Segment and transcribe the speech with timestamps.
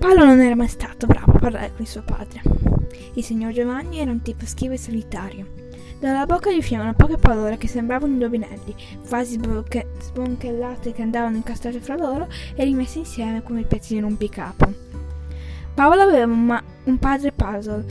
[0.00, 2.40] Paolo non era mai stato bravo a parlare con suo padre.
[3.12, 5.46] Il signor Giovanni era un tipo schivo e solitario.
[5.98, 11.96] Dalla bocca gli uscivano poche parole che sembravano indovinelli, frasi sbonchellate che andavano incastrate fra
[11.96, 14.72] loro e rimesse insieme come pezzi di un rompicapo.
[15.74, 17.84] Paolo aveva un, ma- un padre puzzle,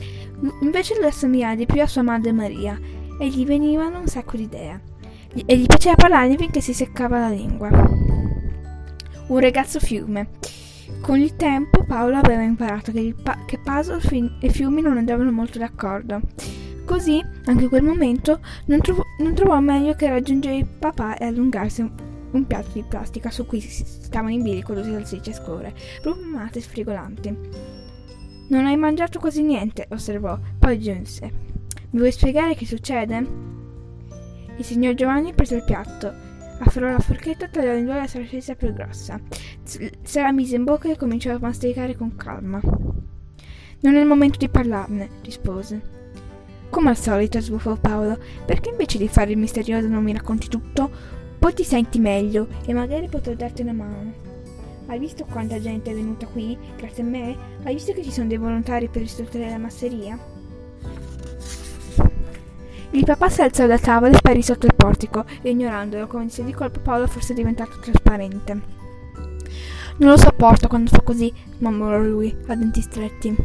[0.62, 2.76] invece lui assomigliava di più a sua madre Maria,
[3.20, 4.82] e gli venivano un sacco di idee,
[5.46, 7.70] e gli piaceva parlare finché si seccava la lingua.
[9.28, 10.30] Un ragazzo fiume.
[11.02, 15.31] Con il tempo Paolo aveva imparato che, pa- che puzzle fi- e fiumi non andavano
[15.31, 16.21] molto d'accordo
[16.90, 21.26] Così, anche in quel momento, non, trovò, non trovò meglio che raggiungere il papà e
[21.26, 21.91] allungarsi un,
[22.31, 25.71] un piatto di plastica su cui stavano in bilico due salsicce scure,
[26.02, 27.38] profumate e sfrigolanti.
[28.49, 31.31] Non hai mangiato quasi niente, osservò, poi aggiunse.
[31.91, 33.27] Mi vuoi spiegare che succede?
[34.57, 36.12] Il signor Giovanni prese il piatto,
[36.57, 39.21] afferrò la forchetta e tagliò in due la salsiccia più grossa.
[39.70, 42.60] Se la mise in bocca e cominciò a masticare con calma.
[43.82, 45.80] Non è il momento di parlarne, rispose.
[46.71, 50.90] Come al solito, sbuffò Paolo, perché invece di fare il misterioso non mi racconti tutto?
[51.38, 54.13] Poi ti senti meglio e magari potrò darti una mano.
[54.88, 57.38] Hai visto quanta gente è venuta qui, grazie a me?
[57.62, 60.18] Hai visto che ci sono dei volontari per ristrutturare la masseria?
[62.91, 66.53] Il papà si alzò da tavola e sparì sotto il portico, ignorandolo, come se di
[66.53, 68.78] colpo Paolo fosse diventato trasparente.
[70.00, 73.36] Non lo sopporto quando fa così, mormorò lui, a denti stretti.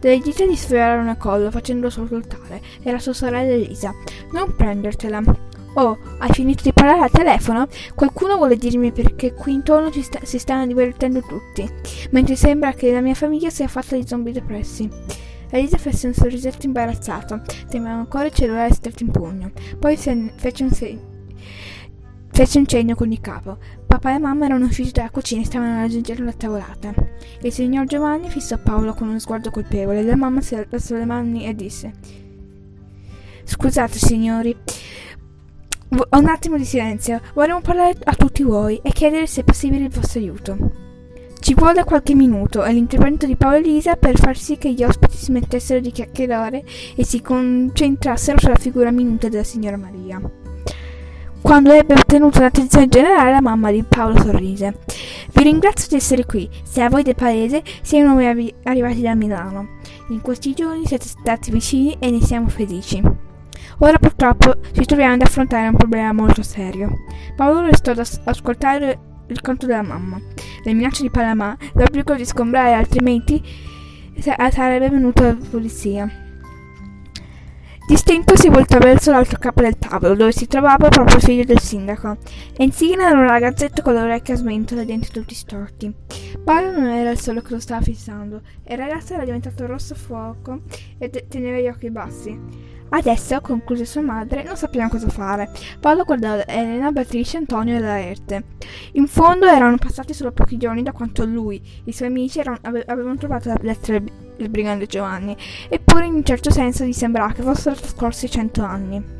[0.00, 2.60] Delle dita gli sfiorarono il collo facendolo soltare.
[2.82, 3.92] Era sua sorella Elisa.
[4.32, 5.22] Non prendertela.
[5.74, 7.68] Oh, hai finito di parlare al telefono?
[7.94, 11.68] Qualcuno vuole dirmi perché qui intorno sta- si stanno divertendo tutti,
[12.10, 14.88] mentre sembra che la mia famiglia sia fatta di zombie depressi.
[15.50, 19.52] Elisa fece un sorrisetto imbarazzato, teneva ancora il cellulare stretto in pugno.
[19.78, 20.98] Poi fece un, se-
[22.32, 23.58] fece un cenno con il capo.
[23.88, 26.92] Papà e mamma erano usciti dalla cucina e stavano raggiungendo la tavolata.
[27.40, 30.02] Il signor Giovanni fissò Paolo con uno sguardo colpevole.
[30.02, 31.92] La mamma si alzò le mani e disse:
[33.44, 34.54] Scusate, signori.
[35.88, 37.22] Un attimo di silenzio.
[37.32, 40.86] Vorremmo parlare a tutti voi e chiedere se è possibile il vostro aiuto.
[41.40, 44.84] Ci vuole qualche minuto e l'intervento di Paolo e Lisa per far sì che gli
[44.84, 46.62] ospiti smettessero di chiacchierare
[46.94, 50.20] e si concentrassero sulla figura minuta della signora Maria.
[51.40, 54.80] Quando ebbe ottenuto l'attenzione generale, la mamma di Paolo sorrise.
[55.32, 59.14] Vi ringrazio di essere qui, sia a voi del paese, sia a noi arrivati da
[59.14, 59.76] Milano.
[60.10, 63.02] In questi giorni siete stati vicini e ne siamo felici.
[63.78, 66.90] Ora purtroppo ci troviamo ad affrontare un problema molto serio.
[67.36, 70.20] Paolo restò ad ascoltare il canto della mamma.
[70.64, 73.42] Le minacce di Panama, l'obbligo di sgombrare altrimenti
[74.18, 76.27] sarebbe venuta la polizia.
[77.88, 81.58] Distinto si voltò verso l'altro capo del tavolo, dove si trovava proprio il figlio del
[81.58, 82.18] sindaco,
[82.54, 85.90] e insieme era un ragazzetto con le orecchie a smentola e i denti tutti storti.
[86.44, 90.64] Paolo non era il solo che lo stava fissando, il ragazzo era diventato rosso fuoco
[90.98, 92.76] e teneva gli occhi bassi.
[92.90, 95.50] Adesso, concluse sua madre, non sappiamo cosa fare.
[95.78, 98.44] Paolo guardò Elena, Beatrice, Antonio e Laerte.
[98.92, 102.58] In fondo erano passati solo pochi giorni da quanto lui e i suoi amici erano,
[102.62, 104.02] avevano trovato la lettera
[104.36, 105.36] del brigante Giovanni,
[105.68, 109.16] eppure in un certo senso gli sembrava che fossero trascorsi cento anni.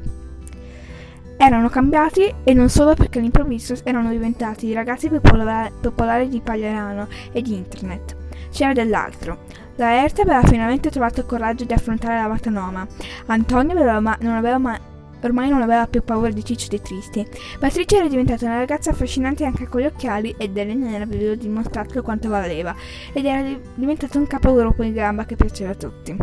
[1.36, 7.42] Erano cambiati e non solo perché all'improvviso erano diventati i ragazzi popolari di Pagliarano e
[7.42, 8.16] di internet.
[8.50, 9.46] C'era dell'altro.
[9.76, 12.86] La Erte aveva finalmente trovato il coraggio di affrontare la Vatanoma.
[13.26, 14.78] Antonio aveva non aveva mai
[15.22, 17.26] Ormai non aveva più paura di Ciccio dei Tristi.
[17.58, 22.02] Beatrice era diventata una ragazza affascinante anche con gli occhiali ed Elena era venuto dimostrato
[22.02, 22.74] quanto valeva
[23.12, 26.16] ed era diventato un capogruppo in gamba che piaceva a tutti.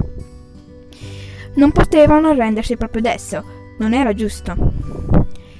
[1.55, 3.43] Non potevano arrendersi proprio adesso,
[3.79, 4.55] non era giusto.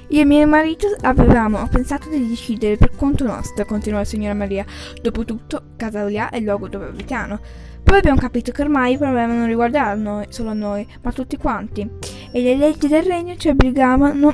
[0.08, 4.64] Io e mio marito avevamo pensato di decidere per conto nostro, continuò la signora Maria.
[5.02, 7.40] Dopotutto, Casa Olia è il luogo dove abitiamo.
[7.82, 11.88] Poi abbiamo capito che ormai il problema non riguardava solo noi, ma tutti quanti.
[12.30, 14.32] E le leggi del regno ci obbligavano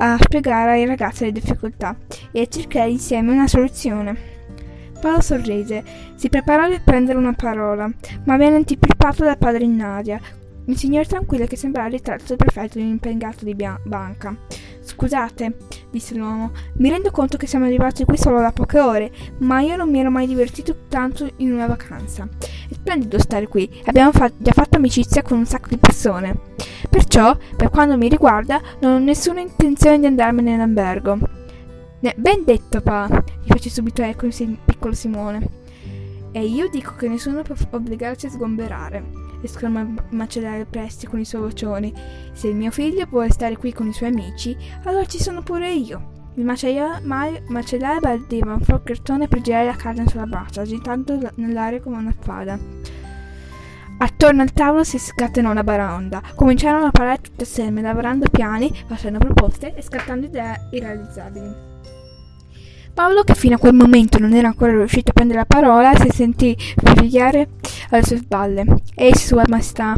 [0.00, 1.96] a spiegare ai ragazzi le difficoltà
[2.32, 4.16] e a cercare insieme una soluzione.
[5.00, 5.84] Paolo sorrise,
[6.16, 7.88] si preparò per prendere una parola,
[8.24, 10.20] ma venne anticipato dal padre Nadia,
[10.66, 14.36] un signore tranquillo che sembrava il ritratto prefetto di un impiegato di banca.
[14.98, 15.54] Scusate,
[15.92, 19.76] disse l'uomo, mi rendo conto che siamo arrivati qui solo da poche ore, ma io
[19.76, 22.28] non mi ero mai divertito tanto in una vacanza.
[22.68, 26.36] È splendido stare qui, abbiamo fa- già fatto amicizia con un sacco di persone.
[26.90, 31.16] Perciò, per quanto mi riguarda, non ho nessuna intenzione di andarmene in albergo.
[32.16, 33.08] ben detto, pa,
[33.44, 35.48] gli fece subito eco il piccolo Simone.
[36.32, 41.42] E io dico che nessuno può obbligarci a sgomberare esclamò Macellaio Presti con i suoi
[41.42, 41.92] vocioni.
[42.32, 45.72] Se il mio figlio vuole stare qui con i suoi amici, allora ci sono pure
[45.72, 46.16] io.
[46.34, 51.96] Il macellaio, macellaio baldiva un forchettone per girare la carne sulla braccia, agitando nell'aria come
[51.96, 52.58] una spada.
[54.00, 56.22] Attorno al tavolo si scatenò una baraonda.
[56.36, 61.67] Cominciarono a parlare tutte assieme, lavorando piani, facendo proposte e scattando idee irrealizzabili.
[62.98, 66.08] Paolo, che fino a quel momento non era ancora riuscito a prendere la parola, si
[66.10, 67.50] sentì pigliare
[67.90, 68.64] alle sue spalle.
[68.96, 69.94] Ehi, sua maestà!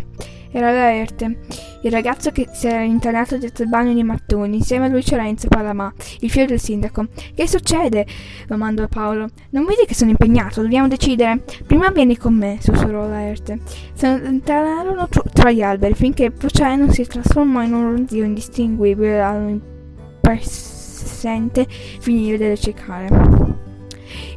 [0.51, 1.39] Era Laerte,
[1.81, 4.57] il ragazzo che si era internato dietro il bagno di mattoni.
[4.59, 7.07] Insieme a lui c'era Palamà, il figlio del sindaco.
[7.35, 8.05] Che succede?
[8.47, 9.29] domandò Paolo.
[9.53, 10.61] Non vedi che sono impegnato?
[10.61, 11.43] Dobbiamo decidere.
[11.67, 13.61] Prima vieni con me, sussurrò Laerte.
[13.95, 20.80] Si allontanarono tra gli alberi finché il proceno si trasformò in un ronzio indistinguibile all'impers
[21.21, 23.09] sente finire delle cicale.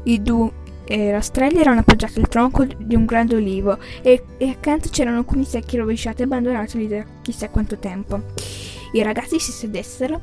[0.03, 0.51] I due
[0.85, 5.77] rastrelli erano appoggiati al tronco di un grande olivo e, e accanto c'erano alcuni secchi
[5.77, 8.21] rovesciati e abbandonati lì da chissà quanto tempo.
[8.91, 10.21] I ragazzi si sedessero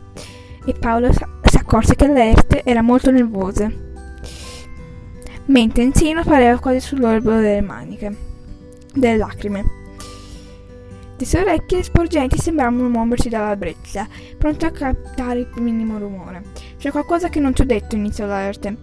[0.66, 3.72] e Paolo si accorse che l'Erte era molto nervosa,
[5.46, 8.14] mentre Enzino pareva quasi sull'orbo delle maniche,
[8.92, 9.79] delle lacrime.
[11.20, 14.08] Le sue orecchie sporgenti sembravano muoversi dalla brezza,
[14.38, 16.44] pronte a captare il minimo rumore.
[16.78, 18.78] C'è qualcosa che non ti ho detto, iniziò l'alerte.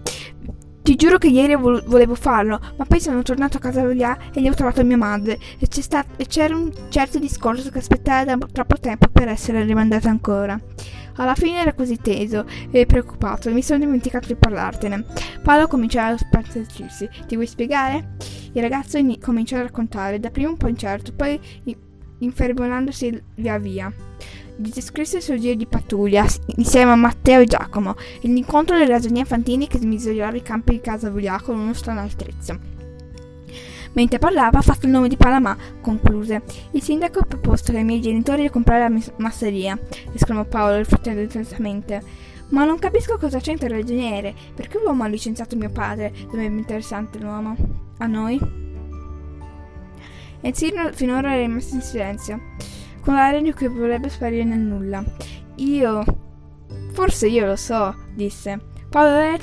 [0.84, 4.39] Ti giuro che ieri vo- volevo farlo, ma poi sono tornato a casa Olia e
[4.39, 8.48] gli ho trovato mia madre e, stato, e c'era un certo discorso che aspettava da
[8.51, 10.62] troppo tempo per essere rimandato ancora.
[11.16, 15.06] Alla fine era così teso e preoccupato e mi sono dimenticato di parlartene.
[15.42, 16.86] Paolo cominciava a spazzarci.
[17.25, 18.10] Ti vuoi spiegare?
[18.51, 21.39] Il ragazzo in- cominciò a raccontare, dapprima un po' incerto, poi
[22.19, 23.94] infervorandosi via via.
[24.56, 26.25] Descrisse il suo giro di pattuglia
[26.56, 30.81] insieme a Matteo e Giacomo e l'incontro delle ragioni infantili che smisurava i campi di
[30.81, 32.58] casa Vuglia con uno strano altezza.
[33.94, 36.44] Mentre parlava ha fatto il nome di Palamà, concluse.
[36.72, 39.78] Il sindaco ha proposto ai miei genitori di comprare la masseria,
[40.12, 42.02] esclamò Paolo riflettendo intensamente.
[42.50, 44.34] Ma non capisco cosa c'entra il ragioniere.
[44.56, 46.13] Perché l'uomo ha licenziato mio padre?
[46.25, 47.56] Dovrebbe interessante l'uomo.
[47.98, 48.67] A noi?
[50.48, 52.42] E Cyril finora era rimasto in silenzio,
[53.02, 55.04] con l'aria di cui vorrebbe sparire nel nulla.
[55.56, 56.04] Io...
[56.94, 58.58] Forse io lo so, disse.
[58.89, 59.38] Paolo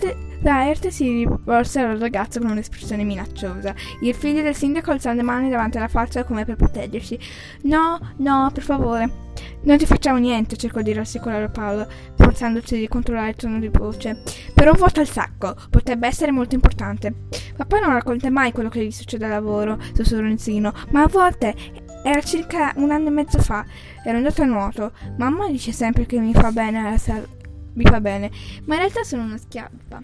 [0.45, 3.75] Laerte si rivolse al ragazzo con un'espressione minacciosa.
[4.03, 7.19] Il figlio del sindaco alzò le mani davanti alla faccia come per proteggersi.
[7.63, 9.23] No, no, per favore.
[9.63, 11.87] Non ti facciamo niente, cercò di rassicurare Paolo,
[12.17, 14.23] forzandosi di controllare il tono di voce.
[14.53, 17.15] Però vuota il sacco, potrebbe essere molto importante.
[17.57, 21.55] Papà non racconta mai quello che gli succede al lavoro, sussurrò Enzino, ma a volte
[22.03, 23.65] era circa un anno e mezzo fa.
[24.05, 24.93] Ero andato a nuoto.
[25.17, 27.34] Mamma dice sempre che mi fa bene la sal-
[27.75, 28.31] mi fa bene,
[28.65, 30.03] ma in realtà sono una schiava.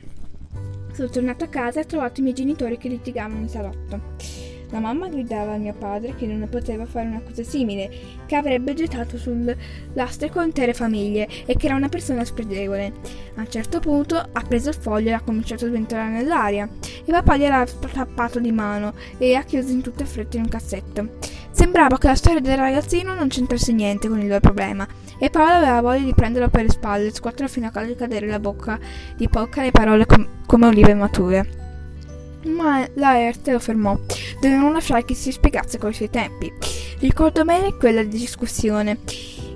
[0.93, 4.49] Sono tornato a casa e ho trovato i miei genitori che litigavano in salotto.
[4.71, 7.91] La mamma gridava al mio padre che non poteva fare una cosa simile,
[8.27, 9.57] che avrebbe gettato sul
[9.95, 12.93] lastrico intere famiglie e che era una persona spregevole.
[13.35, 16.69] A un certo punto ha preso il foglio e ha cominciato a sventolare nell'aria.
[17.05, 21.09] E papà gliel'ha tappato di mano e ha chiuso in tutta fretta in un cassetto.
[21.51, 24.87] Sembrava che la storia del ragazzino non c'entrasse niente con il loro problema,
[25.21, 28.41] e Paolo aveva voglia di prenderlo per le spalle scuotere fino a fargli cadere la
[28.41, 28.79] bocca
[29.17, 31.59] di poca le parole com- come olive mature.
[32.47, 33.99] Ma la Erte lo fermò.
[34.41, 36.51] Dovevano lasciare che si spiegasse con i suoi tempi.
[37.01, 38.99] Ricordo bene quella discussione.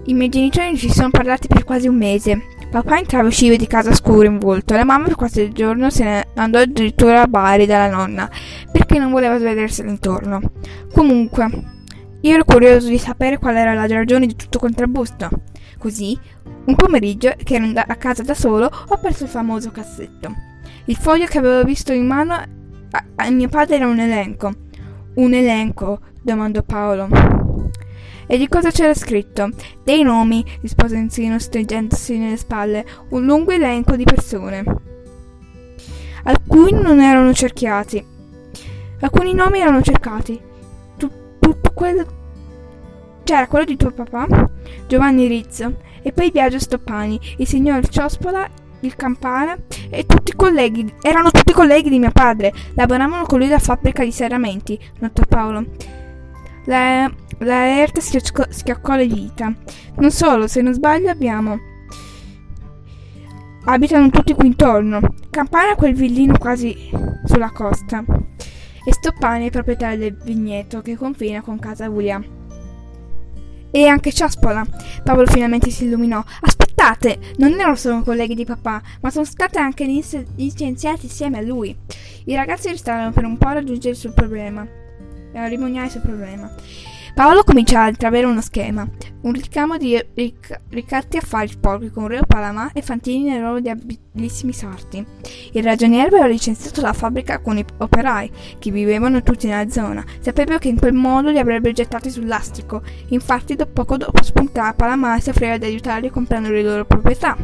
[0.04, 2.42] I miei genitori ci sono parlati per quasi un mese.
[2.70, 4.74] Papà entrava e usciva di casa scuro in volto.
[4.74, 8.30] La mamma per qualche giorno se ne andò addirittura a Bari dalla nonna
[8.70, 10.42] perché non voleva vedersela intorno.
[10.92, 11.48] Comunque,
[12.20, 15.30] io ero curioso di sapere qual era la ragione di tutto quel trambusto.
[15.84, 16.18] Così,
[16.64, 20.34] un pomeriggio, che ero a casa da solo, ho perso il famoso cassetto.
[20.86, 22.46] Il foglio che avevo visto in mano a,
[23.16, 24.50] a mio padre era un elenco.
[25.16, 26.00] Un elenco?
[26.22, 27.06] domandò Paolo.
[28.26, 29.50] E di cosa c'era scritto?
[29.84, 34.64] Dei nomi, rispose Enzino stringendosi nelle spalle, un lungo elenco di persone.
[36.22, 38.02] Alcuni non erano cerchiati.
[39.00, 40.40] Alcuni nomi erano cercati.
[40.96, 42.22] Tu, tutto quello.
[43.24, 44.50] C'era quello di tuo papà,
[44.86, 48.48] Giovanni Rizzo, e poi Biagio Stoppani, il signor Ciospola
[48.84, 49.56] il campana
[49.90, 54.04] e tutti i colleghi, erano tutti colleghi di mio padre, lavoravano con lui alla fabbrica
[54.04, 55.64] di serramenti, notò Paolo.
[56.66, 59.52] La, la Erta schiaccò, schiaccò le dita.
[59.96, 61.72] Non solo, se non sbaglio abbiamo...
[63.66, 65.00] Abitano tutti qui intorno.
[65.30, 66.90] Campana è quel villino quasi
[67.24, 68.04] sulla costa.
[68.86, 72.43] E Stoppani è proprietario del vigneto che confina con casa William.
[73.76, 74.64] E anche Ciaspola.
[75.02, 76.22] Paolo finalmente si illuminò.
[76.42, 77.18] Aspettate!
[77.38, 81.76] Non erano solo colleghi di papà, ma sono state anche licenziati insieme a lui.
[82.26, 84.64] I ragazzi restarono per un po' a raggiungere suo problema.
[85.34, 86.54] A rimoniare suo problema.
[87.14, 88.84] Paolo comincia a intravere uno schema,
[89.20, 93.68] un ricamo di ric- ricatti affari sporchi con Reo Palamà e Fantini nel ruolo di
[93.68, 95.06] abilissimi sarti.
[95.52, 98.28] Il ragioniere aveva licenziato la fabbrica con i operai,
[98.58, 100.04] che vivevano tutti nella zona.
[100.18, 102.82] Sapeva che in quel modo li avrebbe gettati sul lastrico.
[103.10, 107.36] Infatti, dopo poco dopo spuntava Palamà e si offriva di aiutarli comprando le loro proprietà.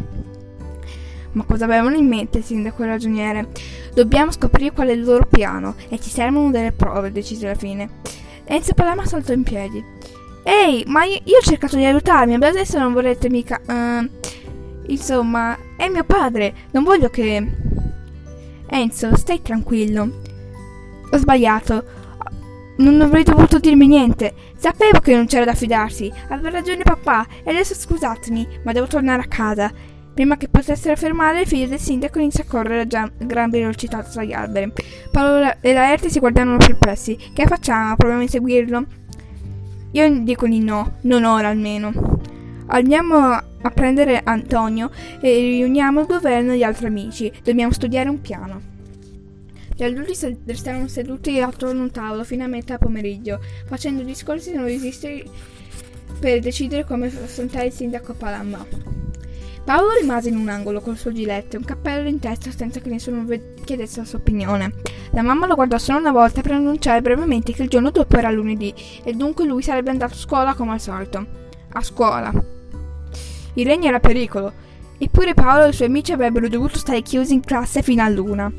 [1.33, 3.49] Ma cosa avevano in mente il sindaco e il ragioniere?
[3.95, 8.19] Dobbiamo scoprire qual è il loro piano e ci servono delle prove, decise alla fine.
[8.51, 9.83] Enzo Palamà saltò in piedi.
[10.43, 13.61] Ehi, ma io, io ho cercato di aiutarmi, adesso non vorrete mica...
[13.65, 14.11] Uh,
[14.87, 17.47] insomma, è mio padre, non voglio che...
[18.67, 20.21] Enzo, stai tranquillo.
[21.13, 21.85] Ho sbagliato.
[22.79, 24.35] Non avrei dovuto dirmi niente.
[24.57, 26.13] Sapevo che non c'era da fidarsi.
[26.31, 27.25] Aveva ragione papà.
[27.45, 29.73] E adesso scusatemi, ma devo tornare a casa.
[30.21, 34.23] Prima che potessero fermare, il figlio del sindaco inizia a correre a gran velocità tra
[34.23, 34.71] gli alberi.
[35.11, 37.17] Paolo e Laerte si guardavano perplessi.
[37.33, 37.97] Che facciamo?
[37.97, 38.87] Proviamo a inseguirlo?
[39.93, 42.21] Io dico di no, non ora almeno.
[42.67, 44.91] Andiamo a prendere Antonio
[45.23, 47.33] e riuniamo il governo e gli altri amici.
[47.43, 48.61] Dobbiamo studiare un piano.
[49.75, 54.67] Gli adulti restavano seduti attorno a un tavolo fino a metà pomeriggio, facendo discorsi non
[54.67, 55.31] esistenti
[56.19, 58.67] per decidere come affrontare il sindaco Palamà.
[59.71, 62.89] Paolo rimase in un angolo col suo giletto e un cappello in testa senza che
[62.89, 63.25] nessuno
[63.63, 64.75] chiedesse la sua opinione.
[65.13, 68.33] La mamma lo guardò solo una volta per annunciare brevemente che il giorno dopo era
[68.33, 68.75] lunedì
[69.05, 71.25] e dunque lui sarebbe andato a scuola come al solito.
[71.73, 72.33] A scuola.
[73.55, 74.53] Il regno era pericolo,
[74.99, 78.53] eppure Paolo e i suoi amici avrebbero dovuto stare chiusi in classe fino a luna.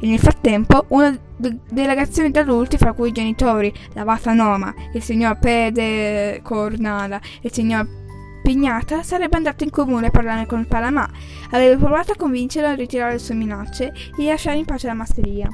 [0.00, 5.02] E nel frattempo una delegazione di adulti, fra cui i genitori, la Vata Noma, il
[5.02, 8.04] signor Pede Cornala il signor
[8.46, 11.10] Pignata sarebbe andato in comune a parlare con il Palamà.
[11.50, 15.48] Aveva provato a convincerlo a ritirare le sue minacce e lasciare in pace la masseria.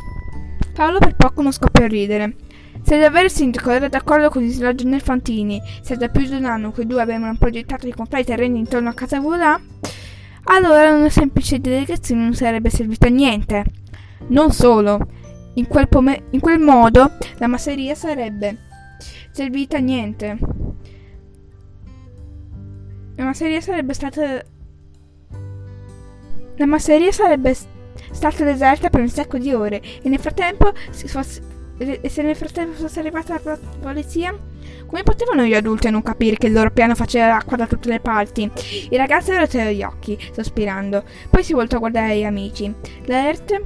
[0.75, 2.37] Paolo per poco non scoppiò a ridere.
[2.83, 6.45] Se davvero il sindaco era d'accordo con il ragionier Fantini, se da più di un
[6.45, 9.59] anno quei due avevano progettato di comprare i terreni intorno a casa Volà,
[10.45, 13.65] allora una semplice delegazione non sarebbe servita a niente.
[14.29, 15.01] Non solo,
[15.55, 15.89] in quel,
[16.29, 18.59] in quel modo la masseria sarebbe
[19.31, 20.37] servita a niente.
[23.17, 24.45] La masseria sarebbe stata.
[26.57, 27.55] La masseria sarebbe
[28.11, 30.73] stata deserta per un sacco di ore e nel frattempo
[31.07, 31.43] fosse,
[31.79, 34.39] e se nel frattempo fosse arrivata la polizia
[34.93, 38.01] come potevano gli adulti non capire che il loro piano faceva acqua da tutte le
[38.01, 38.51] parti?
[38.91, 41.03] Il ragazzo rotò gli occhi, sospirando.
[41.31, 42.71] Poi si voltò a guardare gli amici.
[43.07, 43.59] L'Ert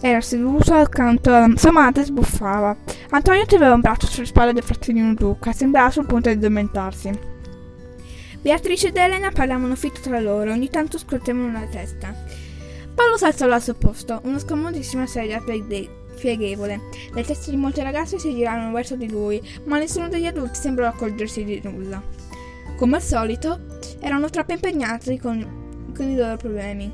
[0.00, 2.76] era seduto accanto alla sua madre e sbuffava.
[3.10, 7.35] Antonio teneva un braccio sulle spalle del fratellino Luca, sembrava sul punto di addormentarsi.
[8.46, 12.14] Beatrice ed Elena parlavano fitto tra loro, ogni tanto scrutevano la testa.
[12.94, 16.80] Paolo s'alzò al suo posto, una scomodissima sedia pieghevole.
[17.12, 20.86] Le teste di molte ragazze si girarono verso di lui, ma nessuno degli adulti sembrò
[20.86, 22.00] accorgersi di nulla.
[22.76, 23.58] Come al solito,
[23.98, 26.88] erano troppo impegnati con, con i loro problemi.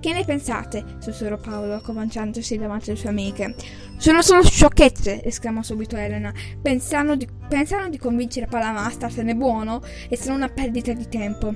[0.00, 0.96] Che ne pensate?
[1.00, 3.54] sussurrò Paolo, acconciandosi davanti alle sue amiche.
[4.02, 6.34] Sono solo sciocchezze, esclamò subito Elena.
[6.60, 11.54] Pensano di, pensano di convincere Palama a starsene buono e sono una perdita di tempo.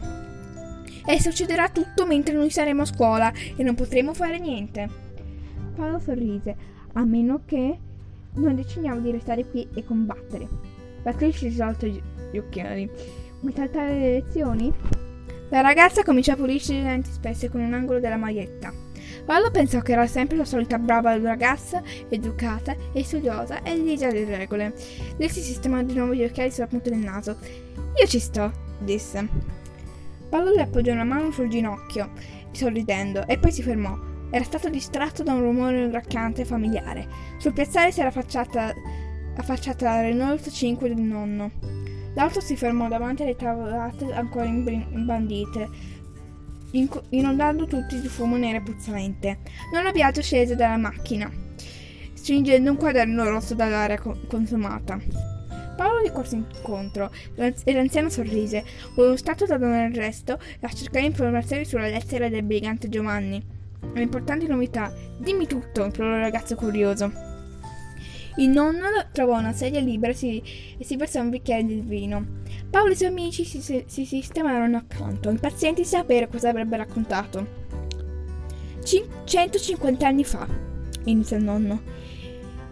[1.04, 4.88] E succederà tutto mentre noi saremo a scuola e non potremo fare niente.
[5.74, 6.54] Paolo sorrise,
[6.92, 7.78] a meno che
[8.34, 10.46] non decidiamo di restare qui e combattere.
[11.02, 12.88] Patricia risolto gli occhiali.
[13.40, 14.72] Vuoi saltare le lezioni?
[15.48, 18.85] La ragazza cominciò a pulirsi i denti spessi con un angolo della maglietta.
[19.26, 24.36] Paolo pensò che era sempre la solita brava ragazza, educata e studiosa e ligia delle
[24.36, 24.72] regole.
[25.16, 27.36] Lei si sistemò di nuovo gli occhiali sulla punta del naso.
[28.00, 29.28] Io ci sto, disse.
[30.28, 32.12] Paolo le appoggiò una mano sul ginocchio,
[32.52, 33.98] sorridendo, e poi si fermò.
[34.30, 37.08] Era stato distratto da un rumore gracchiante e familiare.
[37.38, 38.72] Sul piazzale si era affacciata,
[39.36, 41.50] affacciata la Renault 5 del nonno.
[42.14, 45.68] L'auto si fermò davanti alle tavolate ancora imbandite,
[46.70, 49.38] inondando tutti di fumo nero e puzzolente.
[49.72, 51.30] Non Viaggio scese dalla macchina,
[52.12, 54.98] stringendo un quaderno rosso dall'aria consumata.
[55.76, 58.64] Paolo gli corse incontro e l'anziano sorrise,
[59.16, 63.44] stato da donare il resto a cercare informazioni sulla lettera del brigante Giovanni.
[63.92, 64.92] Le importanti novità.
[65.18, 67.35] Dimmi tutto, implorò il ragazzo curioso.
[68.38, 70.42] Il nonno trovò una sedia libera e si,
[70.76, 72.24] e si versò un bicchiere di vino.
[72.68, 76.76] Paolo e i suoi amici si, si, si sistemarono accanto, impazienti di sapere cosa avrebbe
[76.76, 77.64] raccontato.
[78.84, 80.46] Cin- 150 anni fa,
[81.04, 81.80] iniziò il nonno.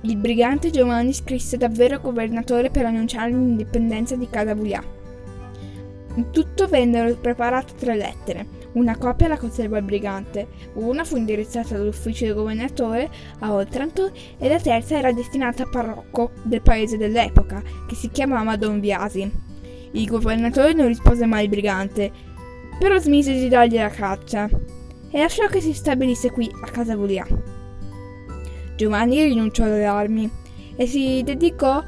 [0.02, 4.84] Il brigante Giovanni scrisse davvero al governatore per annunciare l'indipendenza di Casa Cadavuglia.
[6.16, 11.76] In tutto vennero preparate tre lettere, Una copia la conservò il brigante, una fu indirizzata
[11.76, 13.08] dall'ufficio del governatore
[13.40, 18.56] a Otranto e la terza era destinata al parrocco del paese dell'epoca, che si chiamava
[18.56, 19.30] Don Biasi.
[19.92, 22.10] Il governatore non rispose mai al brigante,
[22.78, 24.48] però smise di dargli la caccia
[25.10, 27.24] e lasciò che si stabilisse qui a casa Vulia.
[28.74, 30.28] Giovanni rinunciò alle armi
[30.74, 31.80] e si dedicò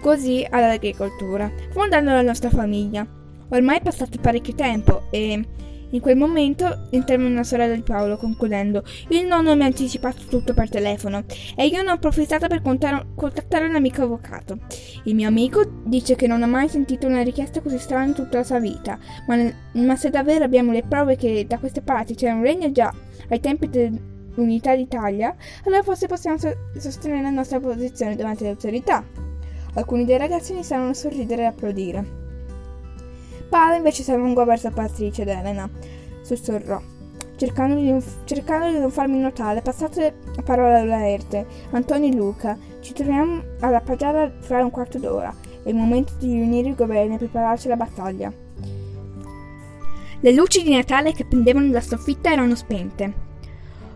[0.00, 3.06] così all'agricoltura, fondando la nostra famiglia.
[3.50, 5.44] Ormai è passato parecchio tempo e
[5.92, 10.54] in quel momento intervenne una sorella di Paolo concludendo Il nonno mi ha anticipato tutto
[10.54, 11.24] per telefono
[11.56, 14.58] e io ne ho approfittato per contattare un amico avvocato.
[15.04, 18.38] Il mio amico dice che non ha mai sentito una richiesta così strana in tutta
[18.38, 19.36] la sua vita, ma,
[19.74, 22.92] ma se davvero abbiamo le prove che da queste parti c'era un regno già
[23.28, 25.34] ai tempi dell'unità d'Italia,
[25.64, 26.38] allora forse possiamo
[26.76, 29.04] sostenere la nostra posizione davanti alle autorità.
[29.74, 32.21] Alcuni dei ragazzi iniziarono a sorridere e applaudire.
[33.52, 35.68] Paolo invece si allungò verso Patricia ed Elena.
[36.22, 36.80] Sussurrò.
[37.36, 42.14] Cercando di, non, cercando di non farmi notare, passate la parola a Laerte, Antonio e
[42.14, 42.56] Luca.
[42.80, 45.34] Ci troviamo alla pagata fra un quarto d'ora.
[45.62, 48.32] È il momento di riunire il governo e prepararci alla battaglia.
[50.20, 53.12] Le luci di Natale che pendevano dalla soffitta erano spente.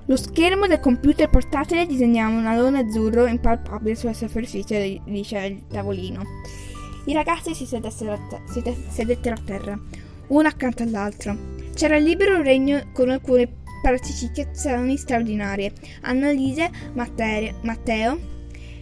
[0.04, 6.22] Lo schermo del computer portatile disegnava un alone azzurro impalpabile sulla superficie del tavolino.
[7.06, 9.78] I ragazzi si, a te- si te- sedettero a terra,
[10.28, 11.36] uno accanto all'altro.
[11.72, 13.48] C'era il libero regno con alcune
[13.80, 15.72] partecipazioni straordinarie.
[16.02, 18.18] Annalise, Matteo, Matteo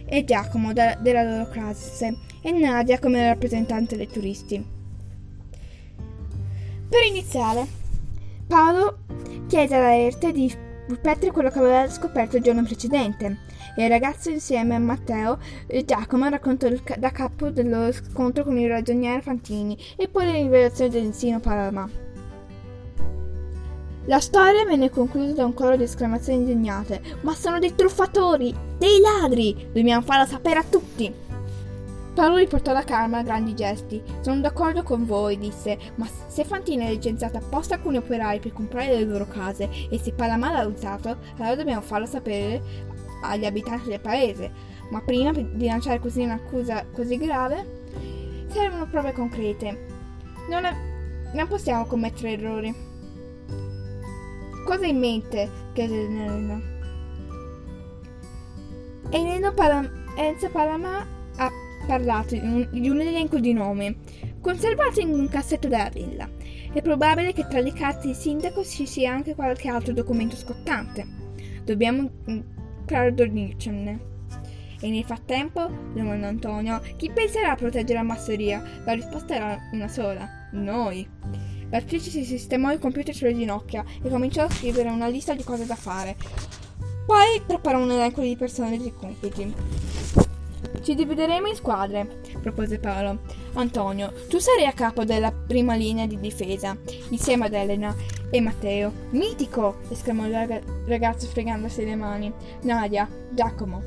[0.07, 4.65] e Giacomo da- della loro classe e Nadia come rappresentante dei turisti.
[6.89, 7.67] Per iniziare,
[8.47, 8.99] Paolo
[9.47, 10.51] chiese alla Erte di
[10.87, 13.37] ripetere quello che aveva scoperto il giorno precedente
[13.75, 18.43] e il ragazzo insieme a Matteo e Giacomo raccontò ca- da capo del loro scontro
[18.43, 22.03] con il ragioniere Fantini e poi le rivelazioni del Ensino Palma.
[24.07, 27.01] La storia venne conclusa da un coro di esclamazioni indignate.
[27.21, 28.53] Ma sono dei truffatori!
[28.77, 29.69] Dei ladri!
[29.73, 31.23] Dobbiamo farlo sapere a tutti!
[32.13, 34.01] Paolo riportò la calma a grandi gesti.
[34.21, 38.95] Sono d'accordo con voi, disse, ma se Fantini è licenziato apposta alcuni operai per comprare
[38.95, 42.93] le loro case e se Palama l'ha usato, allora dobbiamo farlo sapere
[43.27, 44.51] agli abitanti del paese,
[44.89, 47.83] ma prima di lanciare così un'accusa così grave
[48.49, 49.87] servono prove concrete.
[50.49, 50.73] Non, è,
[51.33, 52.73] non possiamo commettere errori.
[54.65, 55.49] Cosa hai in mente?
[55.73, 56.61] chiese Elena.
[60.17, 61.51] Enzo Palama ha
[61.85, 63.95] parlato di un, di un elenco di nomi
[64.39, 66.29] conservati in un cassetto della villa.
[66.71, 71.05] È probabile che tra le carte di sindaco ci sia anche qualche altro documento scottante.
[71.63, 72.09] Dobbiamo
[72.85, 74.13] per dormircene.
[74.79, 78.63] E nel frattempo, domandò Antonio, chi penserà a proteggere la masseria?
[78.83, 81.07] La risposta era una sola, noi.
[81.67, 85.65] Beatrice si sistemò il computer sulle ginocchia e cominciò a scrivere una lista di cose
[85.65, 86.15] da fare.
[87.05, 89.53] Poi preparò un elenco di persone e compiti.
[90.81, 93.21] Ci divideremo in squadre, propose Paolo.
[93.53, 96.77] Antonio, tu sarai a capo della prima linea di difesa,
[97.09, 97.95] insieme ad Elena
[98.29, 98.91] e Matteo.
[99.11, 99.77] Mitico!
[99.89, 102.31] esclamò il ragazzo fregandosi le mani.
[102.61, 103.81] Nadia, Giacomo,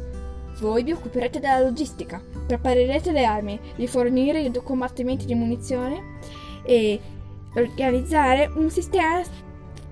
[0.60, 6.18] voi vi occuperete della logistica, preparerete le armi, rifornire i combattimenti di munizione
[6.64, 7.00] e
[7.54, 9.22] organizzare un sistema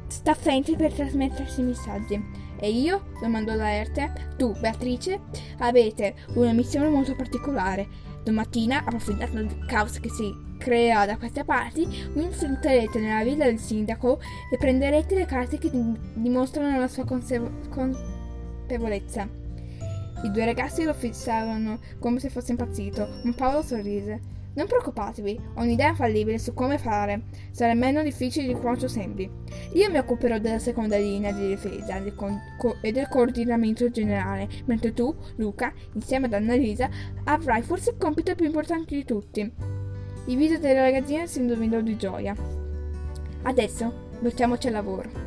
[0.09, 2.45] staffente per trasmettersi messaggi.
[2.59, 3.07] E io?
[3.21, 4.33] domandò Laerte.
[4.37, 5.21] Tu, Beatrice,
[5.59, 7.87] avete una missione molto particolare.
[8.25, 13.59] Domattina, approfittando del caos che si crea da queste parti, vi infiltrerete nella villa del
[13.59, 15.71] sindaco e prenderete le carte che
[16.14, 19.45] dimostrano la sua consapevolezza.
[20.23, 24.33] I due ragazzi lo fissarono come se fosse impazzito, ma Paolo sorrise.
[24.55, 27.25] Non preoccupatevi, ho un'idea fallibile su come fare.
[27.51, 29.31] Sarà meno difficile di quanto sembri.
[29.75, 32.03] Io mi occuperò della seconda linea di difesa
[32.81, 36.88] e del coordinamento generale, mentre tu, Luca, insieme ad Annalisa,
[37.25, 39.76] avrai forse il compito più importante di tutti.
[40.29, 42.35] Il viso della ragazzina si indovinò di gioia.
[43.43, 45.26] Adesso, mettiamoci al lavoro.